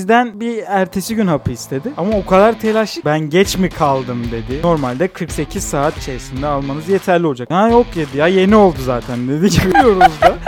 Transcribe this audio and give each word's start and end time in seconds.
Bizden 0.00 0.40
bir 0.40 0.62
ertesi 0.66 1.14
gün 1.14 1.26
hapı 1.26 1.50
istedi. 1.52 1.92
Ama 1.96 2.16
o 2.16 2.26
kadar 2.26 2.60
telaşlı 2.60 3.02
ben 3.04 3.20
geç 3.20 3.58
mi 3.58 3.70
kaldım 3.70 4.24
dedi. 4.32 4.62
Normalde 4.62 5.08
48 5.08 5.64
saat 5.64 5.98
içerisinde 5.98 6.46
almanız 6.46 6.88
yeterli 6.88 7.26
olacak. 7.26 7.50
Ha 7.50 7.68
yok 7.68 7.86
dedi 7.94 8.18
ya 8.18 8.26
yeni 8.26 8.56
oldu 8.56 8.78
zaten 8.84 9.28
dedi. 9.28 9.46
Biliyoruz 9.66 10.12
da. 10.22 10.38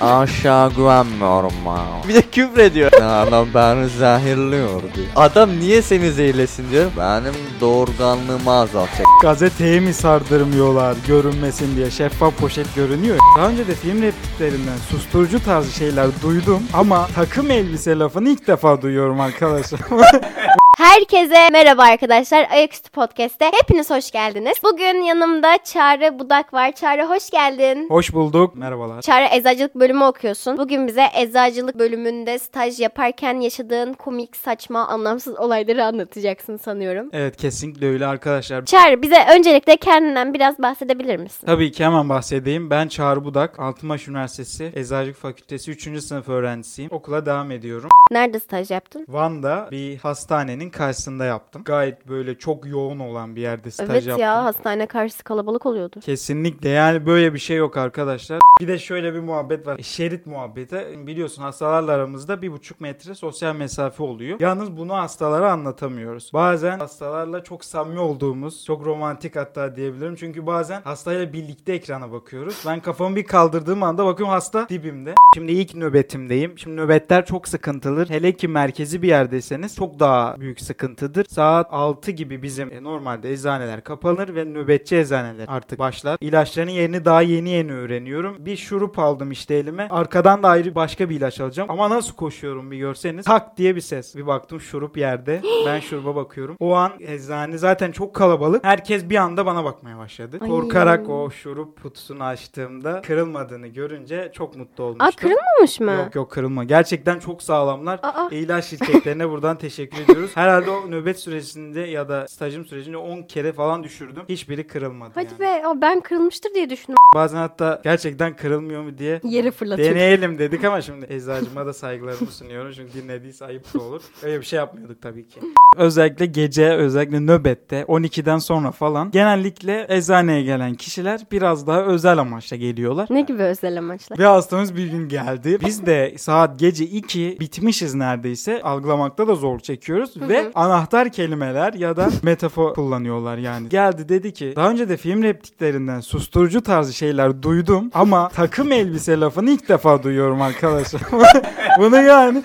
Aşağı 0.00 0.70
güvenmiyorum 0.70 1.52
ben. 1.66 2.08
Bir 2.08 2.14
de 2.14 2.22
küfür 2.22 2.58
ediyor. 2.58 2.92
Adam 2.92 3.46
beni 3.54 3.88
zehirliyor 3.88 4.82
diyor. 4.82 5.06
Adam 5.16 5.60
niye 5.60 5.82
seni 5.82 6.12
zehirlesin 6.12 6.70
diyor. 6.70 6.90
Benim 6.98 7.34
doğurganlığımı 7.60 8.50
azaltacak. 8.50 9.06
Gazeteye 9.22 9.80
mi 9.80 9.94
sardırmıyorlar 9.94 10.96
görünmesin 11.06 11.76
diye 11.76 11.90
şeffaf 11.90 12.36
poşet 12.36 12.74
görünüyor. 12.74 13.18
Daha 13.38 13.48
önce 13.48 13.66
de 13.66 13.74
film 13.74 14.02
repliklerinden 14.02 14.76
susturucu 14.90 15.44
tarzı 15.44 15.72
şeyler 15.72 16.06
duydum 16.22 16.62
ama 16.72 17.06
takım 17.14 17.50
elbise 17.50 17.98
lafını 17.98 18.28
ilk 18.28 18.46
defa 18.46 18.82
duyuyorum 18.82 19.20
arkadaşlar. 19.20 19.80
Herkese 20.76 21.50
merhaba 21.52 21.82
arkadaşlar. 21.82 22.48
Ayaküstü 22.50 22.90
Podcast'te 22.90 23.50
hepiniz 23.60 23.90
hoş 23.90 24.10
geldiniz. 24.10 24.54
Bugün 24.64 25.02
yanımda 25.02 25.58
Çağrı 25.64 26.18
Budak 26.18 26.54
var. 26.54 26.72
Çağrı 26.72 27.06
hoş 27.06 27.30
geldin. 27.30 27.88
Hoş 27.88 28.12
bulduk. 28.14 28.54
Merhabalar. 28.54 29.02
Çağrı 29.02 29.24
eczacılık 29.32 29.74
bölümü 29.74 30.04
okuyorsun. 30.04 30.58
Bugün 30.58 30.86
bize 30.86 31.06
eczacılık 31.14 31.78
bölümünde 31.78 32.38
staj 32.38 32.80
yaparken 32.80 33.40
yaşadığın 33.40 33.92
komik, 33.92 34.36
saçma, 34.36 34.86
anlamsız 34.86 35.38
olayları 35.38 35.84
anlatacaksın 35.84 36.56
sanıyorum. 36.56 37.08
Evet 37.12 37.36
kesinlikle 37.36 37.86
öyle 37.88 38.06
arkadaşlar. 38.06 38.64
Çağrı 38.64 39.02
bize 39.02 39.24
öncelikle 39.36 39.76
kendinden 39.76 40.34
biraz 40.34 40.58
bahsedebilir 40.58 41.16
misin? 41.16 41.46
Tabii 41.46 41.72
ki 41.72 41.84
hemen 41.84 42.08
bahsedeyim. 42.08 42.70
Ben 42.70 42.88
Çağrı 42.88 43.24
Budak, 43.24 43.60
Altınbaş 43.60 44.08
Üniversitesi 44.08 44.72
Eczacılık 44.74 45.16
Fakültesi 45.16 45.70
3. 45.70 46.02
sınıf 46.02 46.28
öğrencisiyim. 46.28 46.90
Okula 46.92 47.26
devam 47.26 47.50
ediyorum. 47.50 47.90
Nerede 48.10 48.40
staj 48.40 48.70
yaptın? 48.70 49.06
Van'da 49.08 49.68
bir 49.70 49.96
hastanenin 49.96 50.65
karşısında 50.70 51.24
yaptım. 51.24 51.62
Gayet 51.64 52.08
böyle 52.08 52.38
çok 52.38 52.66
yoğun 52.66 52.98
olan 52.98 53.36
bir 53.36 53.40
yerde 53.40 53.70
staj 53.70 53.90
evet 53.90 54.06
yaptım. 54.06 54.22
ya 54.22 54.44
hastane 54.44 54.86
karşısı 54.86 55.24
kalabalık 55.24 55.66
oluyordu. 55.66 56.00
Kesinlikle 56.00 56.68
yani 56.68 57.06
böyle 57.06 57.34
bir 57.34 57.38
şey 57.38 57.56
yok 57.56 57.76
arkadaşlar. 57.76 58.40
Bir 58.60 58.68
de 58.68 58.78
şöyle 58.78 59.14
bir 59.14 59.20
muhabbet 59.20 59.66
var. 59.66 59.78
Şerit 59.82 60.26
muhabbeti. 60.26 61.06
Biliyorsun 61.06 61.42
hastalarla 61.42 61.92
aramızda 61.92 62.42
bir 62.42 62.52
buçuk 62.52 62.80
metre 62.80 63.14
sosyal 63.14 63.56
mesafe 63.56 64.02
oluyor. 64.02 64.40
Yalnız 64.40 64.76
bunu 64.76 64.94
hastalara 64.94 65.52
anlatamıyoruz. 65.52 66.30
Bazen 66.34 66.78
hastalarla 66.78 67.44
çok 67.44 67.64
samimi 67.64 68.00
olduğumuz, 68.00 68.64
çok 68.64 68.86
romantik 68.86 69.36
hatta 69.36 69.76
diyebilirim. 69.76 70.16
Çünkü 70.16 70.46
bazen 70.46 70.82
hastayla 70.82 71.32
birlikte 71.32 71.72
ekrana 71.72 72.12
bakıyoruz. 72.12 72.62
Ben 72.66 72.80
kafamı 72.80 73.16
bir 73.16 73.24
kaldırdığım 73.24 73.82
anda 73.82 74.06
bakıyorum 74.06 74.34
hasta 74.34 74.68
dibimde. 74.68 75.14
Şimdi 75.34 75.52
ilk 75.52 75.74
nöbetimdeyim. 75.74 76.58
Şimdi 76.58 76.76
nöbetler 76.76 77.26
çok 77.26 77.48
sıkıntılı. 77.48 78.04
Hele 78.08 78.32
ki 78.32 78.48
merkezi 78.48 79.02
bir 79.02 79.08
yerdeyseniz 79.08 79.76
çok 79.76 80.00
daha 80.00 80.40
büyük 80.40 80.55
sıkıntıdır. 80.60 81.24
Saat 81.28 81.66
6 81.70 82.10
gibi 82.10 82.42
bizim 82.42 82.72
e, 82.72 82.82
normalde 82.82 83.32
eczaneler 83.32 83.84
kapanır 83.84 84.34
ve 84.34 84.44
nöbetçi 84.44 84.96
eczaneler 84.96 85.44
artık 85.48 85.78
başlar. 85.78 86.18
İlaçların 86.20 86.70
yerini 86.70 87.04
daha 87.04 87.22
yeni 87.22 87.48
yeni 87.50 87.72
öğreniyorum. 87.72 88.36
Bir 88.38 88.56
şurup 88.56 88.98
aldım 88.98 89.30
işte 89.30 89.54
elime. 89.54 89.88
Arkadan 89.90 90.42
da 90.42 90.48
ayrı 90.48 90.74
başka 90.74 91.10
bir 91.10 91.16
ilaç 91.16 91.40
alacağım. 91.40 91.70
Ama 91.70 91.90
nasıl 91.90 92.14
koşuyorum 92.14 92.70
bir 92.70 92.78
görseniz. 92.78 93.24
Tak 93.24 93.56
diye 93.56 93.76
bir 93.76 93.80
ses. 93.80 94.16
Bir 94.16 94.26
baktım 94.26 94.60
şurup 94.60 94.96
yerde. 94.96 95.42
Ben 95.66 95.80
şuruba 95.80 96.16
bakıyorum. 96.16 96.56
O 96.60 96.74
an 96.74 96.92
eczane 97.00 97.58
zaten 97.58 97.92
çok 97.92 98.14
kalabalık. 98.14 98.64
Herkes 98.64 99.10
bir 99.10 99.16
anda 99.16 99.46
bana 99.46 99.64
bakmaya 99.64 99.98
başladı. 99.98 100.38
Ay. 100.40 100.48
Korkarak 100.48 101.08
o 101.08 101.30
şurup 101.30 101.82
kutusunu 101.82 102.24
açtığımda 102.24 103.00
kırılmadığını 103.02 103.66
görünce 103.66 104.30
çok 104.34 104.56
mutlu 104.56 104.84
olmuştum. 104.84 105.06
Aa 105.06 105.10
kırılmamış 105.20 105.80
mı? 105.80 105.92
Yok 106.04 106.14
yok 106.14 106.30
kırılma. 106.30 106.64
Gerçekten 106.64 107.18
çok 107.18 107.42
sağlamlar. 107.42 108.00
Aa. 108.02 108.28
E, 108.32 108.36
ilaç 108.38 108.64
şirketlerine 108.64 109.30
buradan 109.30 109.56
teşekkür 109.56 110.02
ediyoruz. 110.02 110.30
Herhalde 110.46 110.70
o 110.70 110.90
nöbet 110.90 111.18
süresinde 111.18 111.80
ya 111.80 112.08
da 112.08 112.28
stajım 112.28 112.66
sürecinde 112.66 112.96
10 112.96 113.22
kere 113.22 113.52
falan 113.52 113.84
düşürdüm. 113.84 114.22
Hiçbiri 114.28 114.66
kırılmadı 114.66 115.10
Hadi 115.14 115.26
yani. 115.32 115.40
be 115.40 115.66
aa, 115.66 115.80
ben 115.80 116.00
kırılmıştır 116.00 116.54
diye 116.54 116.70
düşündüm. 116.70 116.96
Bazen 117.14 117.36
hatta 117.38 117.80
gerçekten 117.84 118.36
kırılmıyor 118.36 118.82
mu 118.82 118.98
diye 118.98 119.20
Yere 119.24 119.50
fırlatıyordum. 119.50 119.94
deneyelim 119.96 120.38
dedik 120.38 120.64
ama 120.64 120.80
şimdi 120.82 121.06
eczacıma 121.08 121.66
da 121.66 121.72
saygılarımı 121.72 122.30
sunuyorum. 122.30 122.72
Çünkü 122.76 122.92
dinlediyse 123.02 123.44
ayıp 123.44 123.74
da 123.74 123.82
olur. 123.82 124.02
Öyle 124.22 124.40
bir 124.40 124.44
şey 124.44 124.56
yapmıyorduk 124.56 125.02
tabii 125.02 125.28
ki. 125.28 125.40
Özellikle 125.76 126.26
gece, 126.26 126.70
özellikle 126.70 127.20
nöbette 127.20 127.82
12'den 127.82 128.38
sonra 128.38 128.70
falan 128.70 129.10
genellikle 129.10 129.86
eczaneye 129.88 130.42
gelen 130.42 130.74
kişiler 130.74 131.20
biraz 131.32 131.66
daha 131.66 131.82
özel 131.82 132.18
amaçla 132.18 132.56
geliyorlar. 132.56 133.06
Ne 133.10 133.20
gibi 133.20 133.42
özel 133.42 133.78
amaçlar? 133.78 134.18
Bir 134.18 134.24
hastamız 134.24 134.76
bir 134.76 134.86
gün 134.86 135.08
geldi. 135.08 135.58
Biz 135.66 135.86
de 135.86 136.14
saat 136.18 136.58
gece 136.58 136.84
2 136.84 137.36
bitmişiz 137.40 137.94
neredeyse. 137.94 138.62
Algılamakta 138.62 139.28
da 139.28 139.34
zor 139.34 139.58
çekiyoruz. 139.58 140.20
Ve 140.28 140.50
anahtar 140.54 141.12
kelimeler 141.12 141.72
ya 141.72 141.96
da 141.96 142.08
metafor 142.22 142.74
kullanıyorlar 142.74 143.38
yani. 143.38 143.68
Geldi 143.68 144.08
dedi 144.08 144.32
ki 144.32 144.52
daha 144.56 144.70
önce 144.70 144.88
de 144.88 144.96
film 144.96 145.22
repliklerinden 145.22 146.00
susturucu 146.00 146.60
tarzı 146.60 146.92
şeyler 146.92 147.42
duydum. 147.42 147.90
Ama 147.94 148.28
takım 148.28 148.72
elbise 148.72 149.20
lafını 149.20 149.50
ilk 149.50 149.68
defa 149.68 150.02
duyuyorum 150.02 150.42
arkadaşlar. 150.42 151.02
Bunu 151.78 152.02
yani 152.02 152.42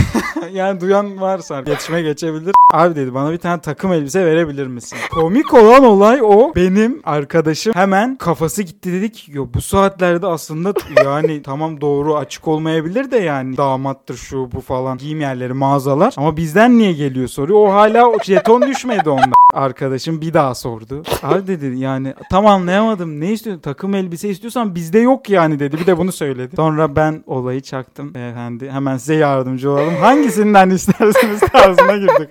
yani 0.52 0.80
duyan 0.80 1.20
varsa 1.20 1.60
geçme 1.60 2.02
geçebilir. 2.02 2.54
Abi 2.72 2.96
dedi 2.96 3.14
bana 3.14 3.32
bir 3.32 3.38
tane 3.38 3.60
takım 3.60 3.92
elbise 3.92 4.26
verebilir 4.26 4.66
misin? 4.66 4.98
Komik 5.10 5.54
olan 5.54 5.84
olay 5.84 6.20
o. 6.22 6.52
Benim 6.56 7.00
arkadaşım 7.04 7.74
hemen 7.74 8.16
kafası 8.16 8.62
gitti 8.62 8.92
dedik. 8.92 9.28
Yo 9.32 9.46
bu 9.54 9.60
saatlerde 9.60 10.26
aslında 10.26 10.74
yani 11.04 11.42
tamam 11.42 11.80
doğru 11.80 12.16
açık 12.16 12.48
olmayabilir 12.48 13.10
de 13.10 13.16
yani 13.16 13.56
damattır 13.56 14.16
şu 14.16 14.52
bu 14.52 14.60
falan 14.60 14.98
giyim 14.98 15.20
yerleri 15.20 15.52
mağazalar. 15.52 16.14
Ama 16.16 16.36
bizden 16.36 16.78
niye 16.78 16.92
geliyor 16.92 17.28
soruyor. 17.28 17.58
O 17.58 17.72
hala 17.72 18.12
jeton 18.24 18.62
düşmedi 18.62 19.10
onda. 19.10 19.36
Arkadaşım 19.54 20.20
bir 20.20 20.34
daha 20.34 20.54
sordu. 20.54 21.02
Abi 21.22 21.46
dedi 21.46 21.78
yani 21.78 22.14
tam 22.30 22.46
anlayamadım. 22.46 23.20
Ne 23.20 23.32
istiyorsun? 23.32 23.62
Takım 23.62 23.94
elbise 23.94 24.28
istiyorsan 24.28 24.74
bizde 24.74 24.98
yok 24.98 25.30
yani 25.30 25.58
dedi. 25.58 25.78
Bir 25.78 25.86
de 25.86 25.98
bunu 25.98 26.12
söyledi. 26.12 26.56
Sonra 26.56 26.96
ben 26.96 27.24
olayı 27.26 27.60
çaktım. 27.60 28.14
Beyefendi 28.14 28.70
hemen 28.70 28.96
size 28.96 29.14
yardımcı 29.14 29.70
olalım. 29.70 29.85
Hangisinden 29.94 30.70
isterseniz 30.76 31.40
tarzına 31.40 31.96
girdik. 31.96 32.30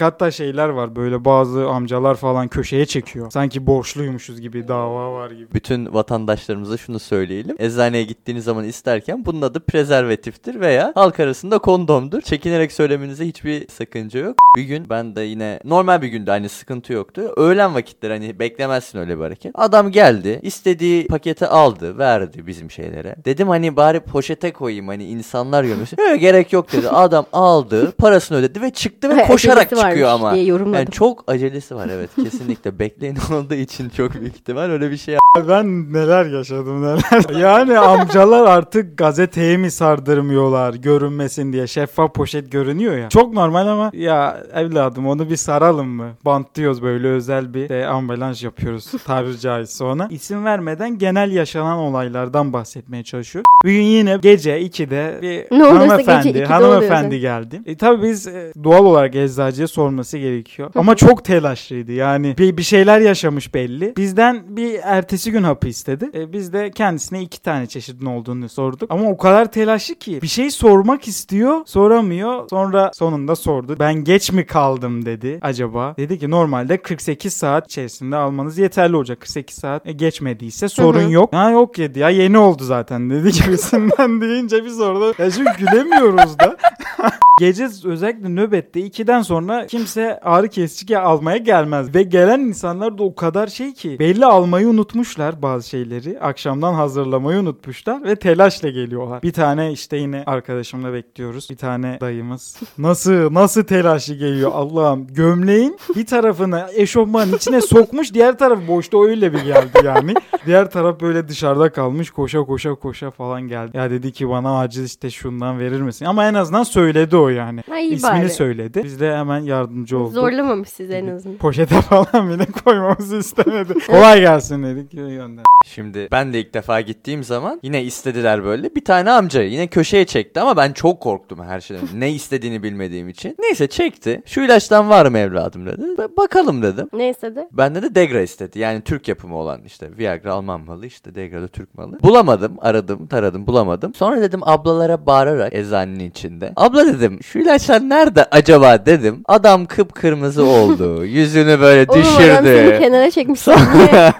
Hatta 0.00 0.30
şeyler 0.30 0.68
var 0.68 0.96
böyle 0.96 1.24
bazı 1.24 1.68
amcalar 1.68 2.14
falan 2.14 2.48
köşeye 2.48 2.86
çekiyor. 2.86 3.30
Sanki 3.30 3.66
borçluymuşuz 3.66 4.40
gibi 4.40 4.68
dava 4.68 5.12
var 5.12 5.30
gibi. 5.30 5.54
Bütün 5.54 5.94
vatandaşlarımıza 5.94 6.76
şunu 6.76 6.98
söyleyelim. 6.98 7.56
Eczaneye 7.58 8.04
gittiğiniz 8.04 8.44
zaman 8.44 8.64
isterken 8.64 9.24
bunun 9.24 9.42
adı 9.42 9.60
prezervatiftir 9.60 10.60
veya 10.60 10.92
halk 10.94 11.20
arasında 11.20 11.58
kondomdur. 11.58 12.20
Çekinerek 12.20 12.72
söylemenize 12.72 13.26
hiçbir 13.26 13.68
sakınca 13.68 14.20
yok. 14.20 14.36
Bir 14.56 14.62
gün 14.62 14.86
ben 14.90 15.16
de 15.16 15.22
yine 15.22 15.60
normal 15.64 16.02
bir 16.02 16.08
günde 16.08 16.30
hani 16.30 16.48
sıkıntı 16.48 16.92
yoktu. 16.92 17.22
Öğlen 17.36 17.74
vakitleri 17.74 18.12
hani 18.12 18.38
beklemezsin 18.38 18.98
öyle 18.98 19.18
bir 19.18 19.22
hareket. 19.22 19.52
Adam 19.54 19.90
geldi 19.90 20.40
istediği 20.42 21.06
paketi 21.06 21.46
aldı 21.46 21.98
verdi 21.98 22.46
bizim 22.46 22.70
şeylere. 22.70 23.16
Dedim 23.24 23.48
hani 23.48 23.76
bari 23.76 24.00
poşete 24.00 24.52
koyayım 24.52 24.88
hani 24.88 25.04
insanlar 25.04 25.64
görmesin. 25.64 25.96
Yok 26.10 26.20
gerek 26.20 26.52
yok 26.52 26.72
dedi. 26.72 26.88
Adam 26.88 27.26
aldı 27.32 27.92
parasını 27.92 28.38
ödedi 28.38 28.62
ve 28.62 28.70
çıktı 28.70 29.16
ve 29.16 29.24
koşarak 29.26 29.72
varmış 29.72 29.85
çıkıyor 29.88 30.08
ama. 30.08 30.34
diye 30.34 30.44
yorumladım. 30.44 30.74
Yani 30.74 30.90
çok 30.90 31.24
acelesi 31.30 31.74
var 31.76 31.88
evet 31.92 32.10
kesinlikle. 32.22 32.78
Bekleyin 32.78 33.18
olduğu 33.32 33.54
için 33.54 33.88
çok 33.88 34.14
büyük 34.14 34.34
ihtimal 34.36 34.70
öyle 34.70 34.90
bir 34.90 34.96
şey 34.96 35.16
Ben 35.48 35.92
neler 35.92 36.26
yaşadım 36.26 36.82
neler. 36.82 37.40
Yani 37.40 37.78
amcalar 37.78 38.46
artık 38.46 38.98
gazeteye 38.98 39.56
mi 39.56 39.70
sardırmıyorlar 39.70 40.74
görünmesin 40.74 41.52
diye 41.52 41.66
şeffaf 41.66 42.14
poşet 42.14 42.52
görünüyor 42.52 42.96
ya. 42.96 43.08
Çok 43.08 43.32
normal 43.32 43.66
ama 43.66 43.90
ya 43.94 44.42
evladım 44.54 45.06
onu 45.06 45.30
bir 45.30 45.36
saralım 45.36 45.88
mı? 45.88 46.10
Bantlıyoruz 46.24 46.82
böyle 46.82 47.08
özel 47.08 47.54
bir 47.54 47.70
e, 47.70 47.86
ambalaj 47.86 48.44
yapıyoruz 48.44 48.92
tabiri 49.06 49.40
caizse 49.40 49.84
ona. 49.84 50.08
İsim 50.10 50.44
vermeden 50.44 50.98
genel 50.98 51.32
yaşanan 51.32 51.78
olaylardan 51.78 52.52
bahsetmeye 52.52 53.04
çalışıyor. 53.04 53.44
Bugün 53.64 53.82
yine 53.82 54.16
gece 54.22 54.62
2'de 54.62 55.18
bir 55.22 55.58
Ne 55.58 55.64
hanımefendi, 55.64 56.28
2'de 56.28 56.44
hanımefendi 56.44 57.20
geldi. 57.20 57.62
E, 57.66 57.76
tabii 57.76 58.02
biz 58.02 58.26
e, 58.26 58.52
doğal 58.64 58.84
olarak 58.84 59.14
eczacıya 59.14 59.68
sorması 59.76 60.18
gerekiyor. 60.18 60.70
Ama 60.74 60.94
çok 60.96 61.24
telaşlıydı 61.24 61.92
yani. 61.92 62.38
Bir, 62.38 62.56
bir 62.56 62.62
şeyler 62.62 63.00
yaşamış 63.00 63.54
belli. 63.54 63.96
Bizden 63.96 64.56
bir 64.56 64.80
ertesi 64.82 65.32
gün 65.32 65.42
hapı 65.42 65.68
istedi. 65.68 66.10
E, 66.14 66.32
biz 66.32 66.52
de 66.52 66.70
kendisine 66.70 67.22
iki 67.22 67.42
tane 67.42 67.66
çeşidin 67.66 68.06
olduğunu 68.06 68.48
sorduk. 68.48 68.90
Ama 68.90 69.10
o 69.10 69.16
kadar 69.16 69.52
telaşlı 69.52 69.94
ki 69.94 70.22
bir 70.22 70.26
şey 70.26 70.50
sormak 70.50 71.08
istiyor, 71.08 71.60
soramıyor. 71.66 72.48
Sonra 72.50 72.90
sonunda 72.94 73.36
sordu. 73.36 73.76
Ben 73.78 73.94
geç 73.94 74.32
mi 74.32 74.46
kaldım 74.46 75.06
dedi 75.06 75.38
acaba. 75.42 75.94
Dedi 75.98 76.18
ki 76.18 76.30
normalde 76.30 76.76
48 76.76 77.32
saat 77.32 77.66
içerisinde 77.66 78.16
almanız 78.16 78.58
yeterli 78.58 78.96
olacak. 78.96 79.20
48 79.20 79.56
saat 79.56 79.86
e, 79.86 79.92
geçmediyse 79.92 80.68
sorun 80.68 81.08
yok. 81.08 81.32
Ha 81.32 81.50
yok 81.50 81.76
dedi 81.76 81.98
ya 81.98 82.10
yeni 82.10 82.38
oldu 82.38 82.64
zaten 82.64 83.10
dedi 83.10 83.32
gibisinden 83.32 84.20
deyince 84.20 84.64
biz 84.64 84.80
orada 84.80 85.22
ya 85.24 85.30
şimdi 85.30 85.50
gülemiyoruz 85.58 86.38
da. 86.38 86.56
Gece 87.40 87.68
özellikle 87.84 88.28
nöbette 88.28 88.80
2'den 88.80 89.22
sonra 89.22 89.66
kimse 89.66 90.20
ağrı 90.20 90.48
kesici 90.48 90.98
almaya 90.98 91.36
gelmez. 91.36 91.94
Ve 91.94 92.02
gelen 92.02 92.40
insanlar 92.40 92.98
da 92.98 93.02
o 93.02 93.14
kadar 93.14 93.46
şey 93.46 93.74
ki 93.74 93.96
belli 93.98 94.26
almayı 94.26 94.68
unutmuşlar 94.68 95.42
bazı 95.42 95.68
şeyleri. 95.68 96.20
Akşamdan 96.20 96.74
hazırlamayı 96.74 97.40
unutmuşlar 97.40 98.04
ve 98.04 98.16
telaşla 98.16 98.68
geliyorlar. 98.68 99.22
Bir 99.22 99.32
tane 99.32 99.72
işte 99.72 99.96
yine 99.96 100.22
arkadaşımla 100.26 100.92
bekliyoruz. 100.92 101.50
Bir 101.50 101.56
tane 101.56 101.98
dayımız. 102.00 102.56
Nasıl 102.78 103.34
nasıl 103.34 103.62
telaşlı 103.62 104.14
geliyor 104.14 104.50
Allah'ım. 104.54 105.06
Gömleğin 105.06 105.78
bir 105.96 106.06
tarafını 106.06 106.66
eşofmanın 106.74 107.32
içine 107.32 107.60
sokmuş 107.60 108.14
diğer 108.14 108.38
taraf 108.38 108.58
boşta 108.68 109.02
öyle 109.02 109.32
bir 109.32 109.44
geldi 109.44 109.78
yani. 109.84 110.14
Diğer 110.46 110.70
taraf 110.70 111.00
böyle 111.00 111.28
dışarıda 111.28 111.72
kalmış 111.72 112.10
koşa 112.10 112.44
koşa 112.44 112.74
koşa 112.74 113.10
falan 113.10 113.42
geldi. 113.42 113.76
Ya 113.76 113.90
dedi 113.90 114.12
ki 114.12 114.28
bana 114.28 114.58
acil 114.58 114.84
işte 114.84 115.10
şundan 115.10 115.58
verir 115.58 115.80
misin? 115.80 116.04
Ama 116.04 116.28
en 116.28 116.34
azından 116.34 116.62
söyledi 116.62 117.16
o 117.16 117.25
yani. 117.30 117.60
Ay 117.72 117.92
İsmini 117.94 118.12
bari. 118.22 118.30
söyledi. 118.30 118.80
Biz 118.84 119.00
de 119.00 119.16
hemen 119.16 119.38
yardımcı 119.40 119.98
olduk. 119.98 120.12
Zorlamamış 120.12 120.68
sizi 120.68 120.92
en 120.92 121.06
azından. 121.06 121.38
Poşete 121.38 121.80
falan 121.80 122.30
bile 122.30 122.46
koymamızı 122.64 123.16
istemedi. 123.16 123.74
Kolay 123.86 124.20
gelsin 124.20 124.62
dedik. 124.62 124.90
Gönder. 124.92 125.44
Şimdi 125.64 126.08
ben 126.12 126.32
de 126.32 126.40
ilk 126.40 126.54
defa 126.54 126.80
gittiğim 126.80 127.24
zaman 127.24 127.60
yine 127.62 127.82
istediler 127.84 128.44
böyle. 128.44 128.74
Bir 128.74 128.84
tane 128.84 129.10
amca 129.10 129.42
yine 129.42 129.66
köşeye 129.66 130.04
çekti 130.06 130.40
ama 130.40 130.56
ben 130.56 130.72
çok 130.72 131.00
korktum 131.00 131.38
her 131.44 131.60
şeyden. 131.60 131.84
ne 132.00 132.12
istediğini 132.12 132.62
bilmediğim 132.62 133.08
için. 133.08 133.36
Neyse 133.38 133.66
çekti. 133.66 134.22
Şu 134.26 134.40
ilaçtan 134.40 134.88
var 134.90 135.06
mı 135.06 135.18
evladım 135.18 135.66
dedi. 135.66 135.82
"Ba- 135.82 136.16
Bakalım 136.16 136.62
dedim. 136.62 136.88
Ne 136.92 137.10
istedi? 137.10 137.48
Bende 137.52 137.82
de 137.82 137.94
Degra 137.94 138.20
istedi. 138.20 138.58
Yani 138.58 138.80
Türk 138.80 139.08
yapımı 139.08 139.36
olan 139.36 139.60
işte 139.66 139.90
Viagra 139.98 140.32
Alman 140.32 140.60
malı 140.60 140.86
işte 140.86 141.14
Degra 141.14 141.42
da 141.42 141.48
Türk 141.48 141.74
malı. 141.74 142.02
Bulamadım. 142.02 142.52
Aradım 142.60 143.06
taradım 143.06 143.46
bulamadım. 143.46 143.94
Sonra 143.94 144.20
dedim 144.20 144.40
ablalara 144.42 145.06
bağırarak 145.06 145.54
eczanenin 145.54 146.10
içinde. 146.10 146.52
Abla 146.56 146.86
dedim 146.86 147.15
şu 147.22 147.38
ilaçlar 147.38 147.80
nerede 147.88 148.24
acaba 148.30 148.86
dedim. 148.86 149.22
Adam 149.26 149.66
kıpkırmızı 149.66 150.44
oldu. 150.44 151.04
Yüzünü 151.04 151.60
böyle 151.60 151.90
Oğlum 151.90 152.00
adam 152.00 152.12
seni 152.16 152.42
düşürdü. 152.44 152.78
kenara 152.80 153.10
çekmiş. 153.10 153.46
Niye 153.46 153.56
ben 153.92 154.12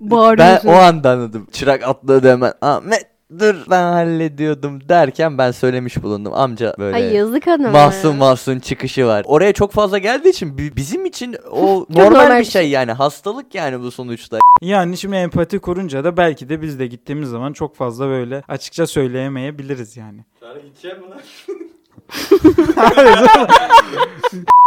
bağırıyorsun? 0.00 0.68
o 0.68 0.72
anda 0.72 1.10
anladım. 1.10 1.46
Çırak 1.52 1.82
atladı 1.88 2.30
hemen. 2.30 2.52
Ahmet 2.62 3.06
dur 3.38 3.54
ben 3.70 3.82
hallediyordum 3.82 4.88
derken 4.88 5.38
ben 5.38 5.50
söylemiş 5.50 6.02
bulundum. 6.02 6.32
Amca 6.34 6.74
böyle 6.78 6.96
Ay 6.96 7.14
yazık 7.14 7.48
adama. 7.48 7.70
mahzun 7.70 8.16
mahzun 8.16 8.58
çıkışı 8.58 9.06
var. 9.06 9.22
Oraya 9.26 9.52
çok 9.52 9.72
fazla 9.72 9.98
geldiği 9.98 10.28
için 10.28 10.58
bi- 10.58 10.76
bizim 10.76 11.06
için 11.06 11.36
o 11.50 11.86
normal, 11.90 12.04
normal 12.10 12.34
bir 12.34 12.40
bir 12.40 12.50
şey 12.50 12.68
yani. 12.70 12.92
Hastalık 12.92 13.54
yani 13.54 13.80
bu 13.80 13.90
sonuçta. 13.90 14.38
Yani 14.62 14.96
şimdi 14.96 15.16
empati 15.16 15.58
kurunca 15.58 16.04
da 16.04 16.16
belki 16.16 16.48
de 16.48 16.62
biz 16.62 16.78
de 16.78 16.86
gittiğimiz 16.86 17.28
zaman 17.28 17.52
çok 17.52 17.76
fazla 17.76 18.08
böyle 18.08 18.42
açıkça 18.48 18.86
söyleyemeyebiliriz 18.86 19.96
yani. 19.96 20.24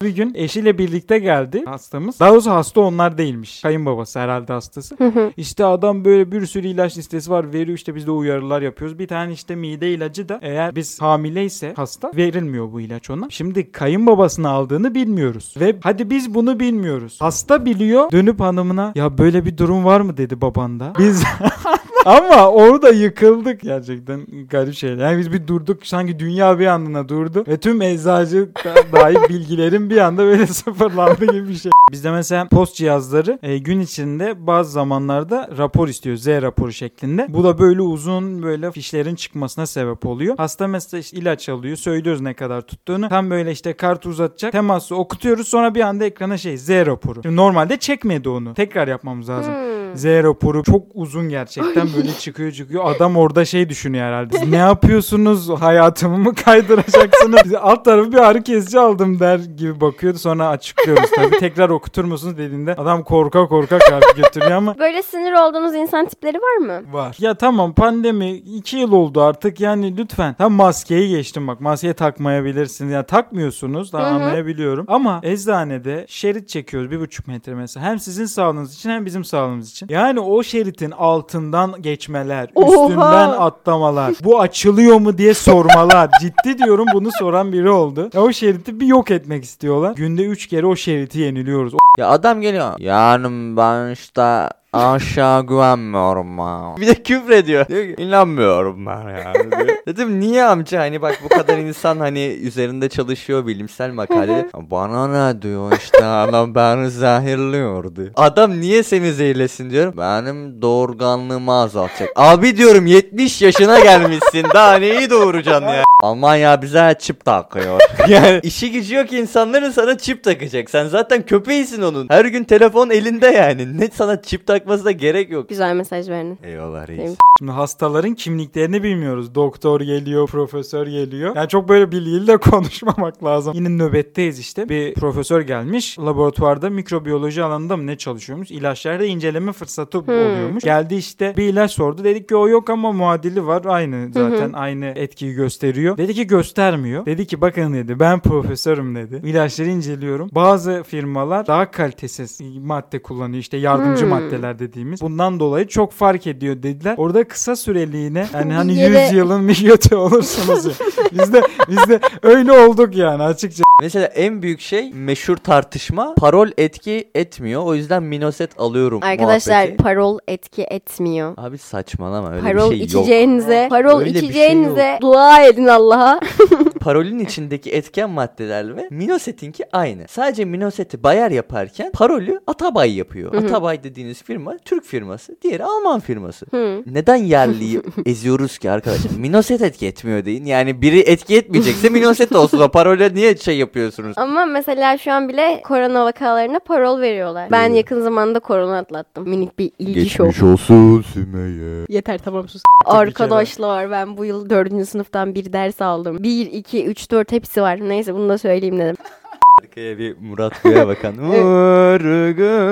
bir 0.03 0.09
gün 0.09 0.33
eşiyle 0.35 0.77
birlikte 0.77 1.19
geldi 1.19 1.65
hastamız. 1.65 2.19
Daha 2.19 2.31
doğrusu 2.31 2.51
hasta 2.51 2.81
onlar 2.81 3.17
değilmiş. 3.17 3.61
Kayınbabası 3.61 4.19
herhalde 4.19 4.53
hastası. 4.53 4.97
İşte 5.37 5.65
adam 5.65 6.05
böyle 6.05 6.31
bir 6.31 6.45
sürü 6.45 6.67
ilaç 6.67 6.97
listesi 6.97 7.31
var 7.31 7.53
veriyor 7.53 7.77
işte 7.77 7.95
biz 7.95 8.07
de 8.07 8.11
uyarılar 8.11 8.61
yapıyoruz. 8.61 8.99
Bir 8.99 9.07
tane 9.07 9.33
işte 9.33 9.55
mide 9.55 9.91
ilacı 9.91 10.29
da 10.29 10.39
eğer 10.41 10.75
biz 10.75 11.01
hamileyse 11.01 11.73
hasta 11.75 12.11
verilmiyor 12.15 12.71
bu 12.71 12.81
ilaç 12.81 13.09
ona. 13.09 13.27
Şimdi 13.29 13.71
kayınbabasını 13.71 14.49
aldığını 14.49 14.95
bilmiyoruz. 14.95 15.53
Ve 15.59 15.75
hadi 15.83 16.09
biz 16.09 16.33
bunu 16.33 16.59
bilmiyoruz. 16.59 17.17
Hasta 17.21 17.65
biliyor 17.65 18.11
dönüp 18.11 18.39
hanımına 18.39 18.91
ya 18.95 19.17
böyle 19.17 19.45
bir 19.45 19.57
durum 19.57 19.85
var 19.85 20.01
mı 20.01 20.17
dedi 20.17 20.41
babanda. 20.41 20.93
Biz 20.99 21.23
ama 22.07 22.51
orada 22.51 22.89
yıkıldık 22.89 23.61
gerçekten 23.61 24.27
garip 24.49 24.73
şeyler. 24.73 24.97
Yani 24.97 25.19
biz 25.19 25.33
bir 25.33 25.47
durduk 25.47 25.87
sanki 25.87 26.19
dünya 26.19 26.59
bir 26.59 26.67
andına 26.67 27.09
durdu 27.09 27.43
ve 27.47 27.57
tüm 27.57 27.81
eczacı 27.81 28.49
dair 28.93 29.29
bilgilerin 29.29 29.89
bir 29.89 29.97
anda 29.97 30.23
böyle 30.23 30.47
sıfırlandı 30.47 31.25
gibi 31.25 31.49
bir 31.49 31.55
şey. 31.55 31.71
Bizde 31.91 32.11
mesela 32.11 32.47
post 32.47 32.75
cihazları 32.75 33.39
e, 33.43 33.57
gün 33.57 33.79
içinde 33.79 34.47
bazı 34.47 34.71
zamanlarda 34.71 35.49
rapor 35.57 35.87
istiyor 35.87 36.17
Z 36.17 36.27
raporu 36.27 36.73
şeklinde. 36.73 37.25
Bu 37.29 37.43
da 37.43 37.59
böyle 37.59 37.81
uzun 37.81 38.43
böyle 38.43 38.71
fişlerin 38.71 39.15
çıkmasına 39.15 39.65
sebep 39.65 40.05
oluyor. 40.05 40.37
Hasta 40.37 40.67
mesela 40.67 41.01
işte 41.01 41.17
ilaç 41.17 41.49
alıyor 41.49 41.77
söylüyoruz 41.77 42.21
ne 42.21 42.33
kadar 42.33 42.61
tuttuğunu. 42.61 43.09
Tam 43.09 43.29
böyle 43.29 43.51
işte 43.51 43.73
kartı 43.73 44.09
uzatacak 44.09 44.51
teması 44.51 44.95
okutuyoruz 44.95 45.47
sonra 45.47 45.75
bir 45.75 45.81
anda 45.81 46.05
ekrana 46.05 46.37
şey 46.37 46.57
Z 46.57 46.69
raporu. 46.69 47.23
Şimdi 47.23 47.35
normalde 47.35 47.77
çekmedi 47.77 48.29
onu. 48.29 48.53
Tekrar 48.53 48.87
yapmamız 48.87 49.29
lazım. 49.29 49.53
Hmm. 49.53 49.76
Z 49.95 50.05
raporu 50.05 50.63
çok 50.63 50.83
uzun 50.93 51.29
gerçekten 51.29 51.87
böyle 51.97 52.11
çıkıyor 52.19 52.51
çıkıyor. 52.51 52.95
Adam 52.95 53.17
orada 53.17 53.45
şey 53.45 53.69
düşünüyor 53.69 54.05
herhalde. 54.05 54.51
Ne 54.51 54.55
yapıyorsunuz? 54.57 55.49
Hayatımı 55.49 56.17
mı 56.17 56.35
kaydıracaksınız? 56.35 57.53
Alt 57.61 57.85
tarafı 57.85 58.11
bir 58.11 58.17
ağrı 58.17 58.43
kesici 58.43 58.79
aldım 58.79 59.19
der 59.19 59.39
gibi 59.39 59.81
bakıyordu. 59.81 60.17
Sonra 60.17 60.47
açıklıyoruz 60.47 61.09
tabii. 61.15 61.37
Tekrar 61.39 61.69
okutur 61.69 62.03
musunuz 62.03 62.37
dediğinde 62.37 62.75
adam 62.75 63.03
korka 63.03 63.47
korka 63.47 63.79
karşı 63.79 64.15
götürüyor 64.17 64.51
ama 64.51 64.77
Böyle 64.79 65.01
sinir 65.03 65.31
olduğunuz 65.33 65.75
insan 65.75 66.05
tipleri 66.05 66.37
var 66.37 66.57
mı? 66.57 66.93
Var. 66.93 67.15
Ya 67.19 67.33
tamam 67.35 67.73
pandemi 67.73 68.31
2 68.31 68.77
yıl 68.77 68.91
oldu 68.91 69.21
artık 69.21 69.59
yani 69.59 69.97
lütfen. 69.97 70.33
Tam 70.33 70.53
maskeyi 70.53 71.09
geçtim 71.09 71.47
bak 71.47 71.61
maskeyi 71.61 71.93
takmayabilirsiniz. 71.93 72.91
Yani 72.91 73.05
takmıyorsunuz 73.05 73.93
daha 73.93 74.05
anlayabiliyorum. 74.05 74.85
Ama 74.87 75.19
eczanede 75.23 76.05
şerit 76.09 76.49
çekiyoruz 76.49 76.91
bir 76.91 76.99
buçuk 76.99 77.27
metre 77.27 77.55
mesela. 77.55 77.85
Hem 77.85 77.99
sizin 77.99 78.25
sağlığınız 78.25 78.75
için 78.75 78.89
hem 78.89 79.05
bizim 79.05 79.23
sağlığımız 79.23 79.71
için. 79.71 79.76
Yani 79.89 80.19
o 80.19 80.43
şeritin 80.43 80.91
altından 80.91 81.81
geçmeler, 81.81 82.49
Oha! 82.55 82.67
üstünden 82.67 83.29
atlamalar, 83.29 84.13
bu 84.23 84.39
açılıyor 84.39 84.99
mu 84.99 85.17
diye 85.17 85.33
sormalar. 85.33 86.09
Ciddi 86.21 86.57
diyorum 86.57 86.85
bunu 86.93 87.09
soran 87.19 87.51
biri 87.53 87.69
oldu. 87.69 88.09
Ya 88.13 88.21
o 88.21 88.31
şeriti 88.31 88.79
bir 88.79 88.85
yok 88.85 89.11
etmek 89.11 89.43
istiyorlar. 89.43 89.95
Günde 89.95 90.25
3 90.25 90.47
kere 90.47 90.65
o 90.65 90.75
şeriti 90.75 91.19
yeniliyoruz. 91.19 91.73
Ya 91.97 92.09
adam 92.09 92.41
geliyor. 92.41 92.73
Yani 92.79 93.57
ben 93.57 93.91
işte 93.91 94.49
aşağı 94.77 95.47
güvenmiyorum 95.47 96.39
ha. 96.39 96.75
Bir 96.77 96.87
de 96.87 96.93
küfür 96.93 97.31
ediyor. 97.31 97.67
Diyor 97.67 97.83
ki 97.83 98.03
inanmıyorum 98.03 98.85
ben 98.85 99.01
ya. 99.09 99.33
diyor. 99.33 99.77
Dedim 99.87 100.19
niye 100.19 100.43
amca 100.43 100.79
hani 100.79 101.01
bak 101.01 101.19
bu 101.23 101.29
kadar 101.29 101.57
insan 101.57 101.97
hani 101.99 102.25
üzerinde 102.25 102.89
çalışıyor 102.89 103.47
bilimsel 103.47 103.91
makale. 103.91 104.45
Bana 104.55 105.07
ne 105.07 105.41
diyor 105.41 105.71
işte 105.77 106.05
adam 106.05 106.55
beni 106.55 106.89
zehirliyor 106.89 107.95
diyor. 107.95 108.09
Adam 108.15 108.59
niye 108.59 108.83
seni 108.83 109.13
zehirlesin 109.13 109.69
diyorum. 109.69 109.93
Benim 109.97 110.61
doğurganlığımı 110.61 111.53
azaltacak. 111.53 112.09
Abi 112.15 112.57
diyorum 112.57 112.85
70 112.85 113.41
yaşına 113.41 113.79
gelmişsin 113.79 114.45
daha 114.53 114.75
neyi 114.75 115.09
doğuracaksın 115.09 115.67
ya. 115.67 115.83
Almanya 116.03 116.61
bize 116.61 116.95
çip 116.99 117.25
takıyor. 117.25 117.79
yani 118.07 118.39
işi 118.43 118.71
gücü 118.71 118.95
yok 118.95 119.13
insanların 119.13 119.71
sana 119.71 119.97
çip 119.97 120.23
takacak. 120.23 120.69
Sen 120.69 120.87
zaten 120.87 121.25
köpeğisin 121.25 121.81
onun. 121.81 122.07
Her 122.09 122.25
gün 122.25 122.43
telefon 122.43 122.89
elinde 122.89 123.27
yani. 123.27 123.79
Ne 123.79 123.89
sana 123.93 124.21
çip 124.21 124.47
takmasına 124.67 124.91
gerek 124.91 125.31
yok. 125.31 125.49
Güzel 125.49 125.75
mesaj 125.75 126.09
verdin. 126.09 126.37
Eyvallah 126.43 126.87
reis. 126.87 126.99
Benim- 126.99 127.15
Şimdi 127.39 127.51
hastaların 127.51 128.13
kimliklerini 128.15 128.83
bilmiyoruz. 128.83 129.35
Doktor 129.35 129.81
geliyor, 129.81 130.27
profesör 130.27 130.87
geliyor. 130.87 131.35
Yani 131.35 131.47
çok 131.49 131.69
böyle 131.69 131.91
bilgiyle 131.91 132.27
de 132.27 132.37
konuşmamak 132.51 133.23
lazım. 133.23 133.53
Yine 133.55 133.69
nöbetteyiz 133.69 134.39
işte. 134.39 134.69
Bir 134.69 134.93
profesör 134.93 135.41
gelmiş. 135.41 135.99
Laboratuvarda 135.99 136.69
mikrobiyoloji 136.69 137.43
alanında 137.43 137.77
mı 137.77 137.87
ne 137.87 137.97
çalışıyormuş? 137.97 138.51
İlaçlarda 138.51 139.05
inceleme 139.05 139.51
fırsatı 139.51 139.99
oluyormuş. 139.99 140.63
Geldi 140.63 140.95
işte 140.95 141.33
bir 141.37 141.43
ilaç 141.43 141.71
sordu. 141.71 142.03
Dedik 142.03 142.29
ki 142.29 142.35
o 142.35 142.47
yok 142.47 142.69
ama 142.69 142.91
muadili 142.91 143.45
var. 143.47 143.61
Aynı 143.65 144.09
zaten 144.13 144.53
aynı 144.53 144.85
etkiyi 144.85 145.33
gösteriyor. 145.33 145.97
Dedi 145.97 146.13
ki 146.13 146.27
göstermiyor. 146.27 147.05
Dedi 147.05 147.25
ki 147.27 147.41
bakın 147.41 147.73
dedi 147.73 147.99
ben 147.99 148.19
profesörüm 148.19 148.95
dedi. 148.95 149.21
İlaçları 149.27 149.69
inceliyorum. 149.69 150.29
Bazı 150.31 150.83
firmalar 150.87 151.47
daha 151.47 151.71
kalitesiz 151.71 152.39
madde 152.61 153.01
kullanıyor. 153.01 153.39
İşte 153.39 153.57
yardımcı 153.57 154.01
Hmm. 154.03 154.09
maddeler 154.09 154.56
dediğimiz. 154.59 155.01
Bundan 155.01 155.39
dolayı 155.39 155.67
çok 155.67 155.91
fark 155.91 156.27
ediyor 156.27 156.63
dediler. 156.63 156.95
Orada 156.97 157.23
kısa 157.23 157.55
süreliğine 157.55 158.27
yani 158.33 158.53
hani 158.53 158.71
Bir 158.71 158.75
yere- 158.77 159.03
100 159.03 159.13
yılın 159.13 159.41
milyoti 159.43 159.95
olursunuz. 159.95 160.65
ya. 160.65 160.71
biz 161.11 161.33
de 161.33 161.41
biz 161.69 161.89
de 161.89 161.99
öyle 162.23 162.51
olduk 162.51 162.95
yani 162.95 163.23
açıkça. 163.23 163.63
Mesela 163.81 164.05
en 164.05 164.41
büyük 164.41 164.59
şey 164.59 164.93
meşhur 164.93 165.37
tartışma. 165.37 166.15
Parol 166.15 166.49
etki 166.57 167.09
etmiyor. 167.15 167.63
O 167.63 167.75
yüzden 167.75 168.03
minoset 168.03 168.59
alıyorum 168.59 168.99
Arkadaşlar 169.03 169.53
muhabbeti. 169.61 169.83
parol 169.83 170.19
etki 170.27 170.63
etmiyor. 170.63 171.33
Abi 171.37 171.57
saçmalama 171.57 172.31
öyle 172.31 172.41
Parol 172.41 172.71
bir 172.71 172.75
şey 172.77 172.79
yok. 172.79 172.89
içeceğinize, 172.89 173.67
parol 173.69 173.99
Öyle 173.99 174.09
bir 174.13 174.19
şey 174.19 174.29
içeceğinize 174.29 174.97
dua 175.01 175.43
edin 175.43 175.67
Allah'a. 175.67 176.19
Parolün 176.79 177.19
içindeki 177.19 177.71
etken 177.71 178.09
maddeler 178.09 178.77
ve 178.77 178.87
minosetinki 178.91 179.63
aynı. 179.71 180.07
Sadece 180.07 180.45
minoseti 180.45 181.03
bayar 181.03 181.31
yaparken 181.31 181.91
parolü 181.91 182.39
Atabay 182.47 182.97
yapıyor. 182.97 183.33
Hı 183.33 183.37
hı. 183.37 183.45
Atabay 183.45 183.83
dediğiniz 183.83 184.23
firma 184.23 184.57
Türk 184.65 184.85
firması. 184.85 185.35
Diğeri 185.41 185.63
Alman 185.63 185.99
firması. 185.99 186.45
Hı. 186.51 186.83
Neden 186.85 187.15
yerliyi 187.15 187.81
eziyoruz 188.05 188.57
ki 188.57 188.71
arkadaşlar? 188.71 189.11
Minoset 189.17 189.61
etki 189.61 189.87
etmiyor 189.87 190.25
deyin. 190.25 190.45
Yani 190.45 190.81
biri 190.81 190.99
etki 190.99 191.37
etmeyecekse 191.37 191.89
minoset 191.89 192.35
olsun. 192.35 192.59
O 192.59 192.69
parole 192.69 193.13
niye 193.13 193.37
şey 193.37 193.57
yapıyorsunuz? 193.57 194.17
Ama 194.17 194.45
mesela 194.45 194.97
şu 194.97 195.11
an 195.11 195.29
bile 195.29 195.61
korona 195.63 196.05
vakalarına 196.05 196.59
parol 196.59 197.01
veriyorlar. 197.01 197.51
Ben 197.51 197.73
yakın 197.73 198.01
zamanda 198.01 198.39
korona 198.39 198.77
atlattım. 198.77 199.29
Minik 199.29 199.59
bir 199.59 199.71
ilgi 199.79 200.09
şok. 200.09 200.27
olsun 200.27 201.01
Sümeyye. 201.01 201.85
Yeter 201.89 202.17
tamam 202.17 202.47
sus. 202.47 202.61
Arkadaşlar 202.85 203.91
ben 203.91 204.17
bu 204.17 204.25
yıl 204.25 204.49
dördüncü 204.49 204.85
sınıftan 204.85 205.35
bir 205.35 205.53
ders 205.53 205.81
aldım. 205.81 206.23
Bir, 206.23 206.45
iki, 206.45 206.66
2, 206.67 206.85
3, 206.85 207.11
4 207.11 207.31
hepsi 207.31 207.61
var. 207.61 207.79
Neyse 207.89 208.13
bunu 208.13 208.29
da 208.29 208.37
söyleyeyim 208.37 208.79
dedim. 208.79 208.95
Arkaya 209.61 209.97
bir 209.97 210.17
Murat 210.21 210.65
Bey'e 210.65 210.87
bakan. 210.87 211.17
Vurgunum. 211.29 212.69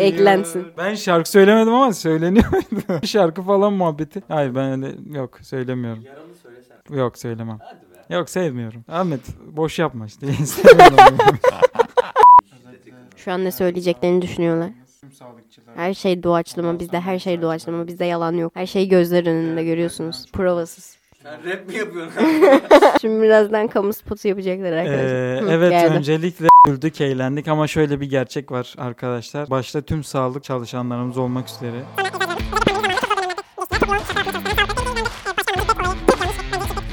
Eklensin. 0.00 0.66
Ben 0.78 0.94
şarkı 0.94 1.30
söylemedim 1.30 1.72
ama 1.74 1.92
söyleniyor 1.92 2.46
muydu? 2.70 3.06
şarkı 3.06 3.42
falan 3.42 3.72
muhabbeti. 3.72 4.22
Hayır 4.28 4.54
ben 4.54 4.84
öyle 4.84 5.18
yok 5.18 5.38
söylemiyorum. 5.42 6.04
Yok 6.90 7.18
söylemem. 7.18 7.58
Yok 8.10 8.30
sevmiyorum. 8.30 8.84
Ahmet 8.88 9.20
boş 9.56 9.78
yapma 9.78 10.06
işte. 10.06 10.32
Sevmiyorum. 10.32 11.38
Şu 13.16 13.32
an 13.32 13.44
ne 13.44 13.52
söyleyeceklerini 13.52 14.22
düşünüyorlar. 14.22 14.70
Her 15.76 15.94
şey 15.94 16.22
doğaçlama. 16.22 16.78
Bizde 16.80 17.00
her 17.00 17.18
şey 17.18 17.42
doğaçlama. 17.42 17.86
Bizde 17.86 18.04
yalan 18.04 18.32
yok. 18.32 18.52
Her 18.54 18.66
şey 18.66 18.88
gözler 18.88 19.26
önünde 19.26 19.64
görüyorsunuz. 19.64 20.26
Provasız. 20.32 20.97
Sen 21.28 21.52
rap 21.52 21.68
mi 21.68 21.74
yapıyorsun? 21.76 22.22
Şimdi 23.00 23.22
birazdan 23.22 23.68
kamu 23.68 23.92
spotu 23.92 24.28
yapacaklar 24.28 24.72
arkadaşlar. 24.72 25.36
Ee, 25.36 25.40
Hı, 25.40 25.48
evet 25.50 25.70
geldi. 25.70 25.94
öncelikle 25.94 26.46
güldük 26.66 27.00
eğlendik 27.00 27.48
ama 27.48 27.66
şöyle 27.66 28.00
bir 28.00 28.10
gerçek 28.10 28.52
var 28.52 28.74
arkadaşlar. 28.78 29.50
Başta 29.50 29.82
tüm 29.82 30.04
sağlık 30.04 30.44
çalışanlarımız 30.44 31.18
olmak 31.18 31.48
üzere. 31.48 31.82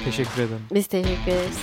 Teşekkür 0.06 0.42
ederim. 0.42 0.62
Biz 0.74 0.88
teşekkür 0.88 1.32
ederiz. 1.32 1.60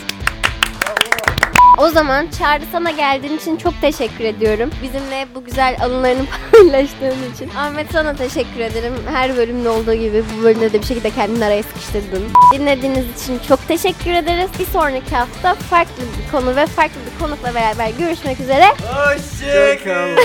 O 1.82 1.88
zaman 1.88 2.26
Çağrı 2.38 2.62
sana 2.72 2.90
geldiğin 2.90 3.36
için 3.36 3.56
çok 3.56 3.80
teşekkür 3.80 4.24
ediyorum. 4.24 4.70
Bizimle 4.82 5.26
bu 5.34 5.44
güzel 5.44 5.76
anılarını 5.84 6.22
paylaştığın 6.52 7.32
için. 7.34 7.50
Ahmet 7.56 7.90
sana 7.92 8.16
teşekkür 8.16 8.60
ederim. 8.60 8.92
Her 9.12 9.36
bölümde 9.36 9.68
olduğu 9.68 9.94
gibi 9.94 10.24
bu 10.38 10.42
bölümde 10.42 10.72
de 10.72 10.80
bir 10.80 10.86
şekilde 10.86 11.10
kendini 11.10 11.44
araya 11.44 11.62
sıkıştırdın. 11.62 12.22
Dinlediğiniz 12.54 13.22
için 13.22 13.38
çok 13.48 13.68
teşekkür 13.68 14.10
ederiz. 14.10 14.50
Bir 14.58 14.64
sonraki 14.64 15.16
hafta 15.16 15.54
farklı 15.54 16.02
bir 16.02 16.30
konu 16.30 16.56
ve 16.56 16.66
farklı 16.66 17.00
bir 17.12 17.18
konukla 17.24 17.54
beraber 17.54 17.90
görüşmek 17.98 18.40
üzere. 18.40 18.64
Hoşçakalın. 18.64 20.18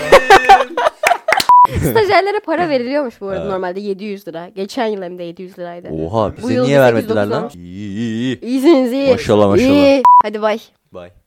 Stajyerlere 1.91 2.39
para 2.45 2.69
veriliyormuş 2.69 3.21
bu 3.21 3.27
arada 3.27 3.41
Evet. 3.41 3.51
normalde 3.51 3.79
700 3.79 4.27
lira. 4.27 4.49
Geçen 4.55 4.85
yıl 4.87 5.01
hem 5.01 5.17
de 5.17 5.23
700 5.23 5.59
liraydı. 5.59 5.89
Oha 5.89 6.37
bize 6.37 6.53
yıl 6.53 6.65
niye 6.65 6.79
vermediler 6.79 7.25
8-9 7.25 7.29
lan? 7.29 7.51
İyi 7.55 7.89
iyi 7.89 8.09
iyi. 8.09 8.41
İyisiniz 8.41 8.91
iyi. 8.91 9.11
Maşallah, 9.11 9.47
maşallah. 9.47 9.69
İyi. 9.69 10.03
Hadi 10.23 10.41
bay. 10.41 10.59
Bye. 10.93 11.26